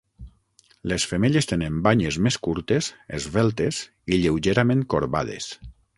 Les 0.91 1.03
femelles 1.09 1.47
tenen 1.51 1.77
banyes 1.87 2.17
més 2.27 2.39
curtes, 2.47 2.89
esveltes 3.19 3.83
i 4.17 4.23
lleugerament 4.23 4.83
corbades. 4.95 5.51